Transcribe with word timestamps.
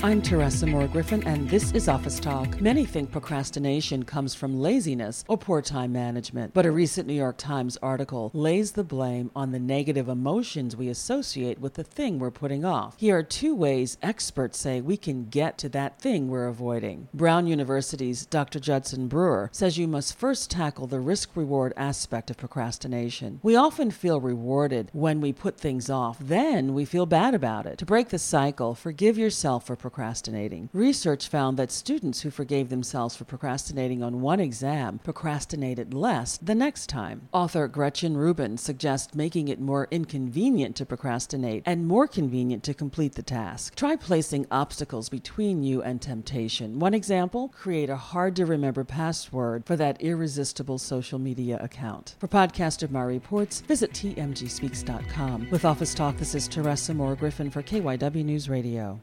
I'm 0.00 0.22
Teresa 0.22 0.64
Moore 0.64 0.86
Griffin, 0.86 1.26
and 1.26 1.50
this 1.50 1.72
is 1.72 1.88
Office 1.88 2.20
Talk. 2.20 2.60
Many 2.60 2.84
think 2.84 3.10
procrastination 3.10 4.04
comes 4.04 4.32
from 4.32 4.60
laziness 4.60 5.24
or 5.26 5.36
poor 5.36 5.60
time 5.60 5.90
management, 5.90 6.54
but 6.54 6.64
a 6.64 6.70
recent 6.70 7.08
New 7.08 7.14
York 7.14 7.36
Times 7.36 7.76
article 7.82 8.30
lays 8.32 8.70
the 8.72 8.84
blame 8.84 9.32
on 9.34 9.50
the 9.50 9.58
negative 9.58 10.08
emotions 10.08 10.76
we 10.76 10.88
associate 10.88 11.58
with 11.58 11.74
the 11.74 11.82
thing 11.82 12.20
we're 12.20 12.30
putting 12.30 12.64
off. 12.64 12.94
Here 12.96 13.18
are 13.18 13.24
two 13.24 13.56
ways 13.56 13.98
experts 14.00 14.58
say 14.58 14.80
we 14.80 14.96
can 14.96 15.24
get 15.24 15.58
to 15.58 15.68
that 15.70 16.00
thing 16.00 16.28
we're 16.28 16.46
avoiding. 16.46 17.08
Brown 17.12 17.48
University's 17.48 18.24
Dr. 18.24 18.60
Judson 18.60 19.08
Brewer 19.08 19.50
says 19.52 19.78
you 19.78 19.88
must 19.88 20.16
first 20.16 20.48
tackle 20.48 20.86
the 20.86 21.00
risk 21.00 21.34
reward 21.34 21.72
aspect 21.76 22.30
of 22.30 22.36
procrastination. 22.36 23.40
We 23.42 23.56
often 23.56 23.90
feel 23.90 24.20
rewarded 24.20 24.90
when 24.92 25.20
we 25.20 25.32
put 25.32 25.58
things 25.58 25.90
off, 25.90 26.18
then 26.20 26.72
we 26.72 26.84
feel 26.84 27.04
bad 27.04 27.34
about 27.34 27.66
it. 27.66 27.78
To 27.78 27.84
break 27.84 28.10
the 28.10 28.18
cycle, 28.20 28.76
forgive 28.76 29.18
yourself 29.18 29.66
for 29.66 29.87
procrastinating. 29.88 30.68
Research 30.74 31.28
found 31.28 31.56
that 31.56 31.72
students 31.72 32.20
who 32.20 32.30
forgave 32.30 32.68
themselves 32.68 33.16
for 33.16 33.24
procrastinating 33.24 34.02
on 34.02 34.20
one 34.20 34.38
exam 34.38 35.00
procrastinated 35.02 35.94
less 35.94 36.36
the 36.36 36.54
next 36.54 36.88
time. 36.88 37.26
Author 37.32 37.66
Gretchen 37.68 38.14
Rubin 38.14 38.58
suggests 38.58 39.14
making 39.14 39.48
it 39.48 39.58
more 39.58 39.88
inconvenient 39.90 40.76
to 40.76 40.84
procrastinate 40.84 41.62
and 41.64 41.86
more 41.86 42.06
convenient 42.06 42.62
to 42.64 42.74
complete 42.74 43.14
the 43.14 43.22
task. 43.22 43.76
Try 43.76 43.96
placing 43.96 44.46
obstacles 44.50 45.08
between 45.08 45.62
you 45.62 45.82
and 45.82 46.02
temptation. 46.02 46.78
One 46.78 46.92
example 46.92 47.48
create 47.48 47.88
a 47.88 47.96
hard 47.96 48.36
to 48.36 48.44
remember 48.44 48.84
password 48.84 49.64
for 49.64 49.76
that 49.76 50.02
irresistible 50.02 50.76
social 50.76 51.18
media 51.18 51.58
account. 51.62 52.16
For 52.20 52.28
podcast 52.28 52.82
of 52.82 52.92
my 52.92 53.04
reports, 53.04 53.62
visit 53.62 53.92
tmgspeaks.com. 53.92 55.48
With 55.50 55.64
Office 55.64 55.94
Talk, 55.94 56.18
this 56.18 56.34
is 56.34 56.46
Teresa 56.46 56.92
Moore 56.92 57.16
Griffin 57.16 57.50
for 57.50 57.62
KYW 57.62 58.22
News 58.22 58.50
Radio. 58.50 59.00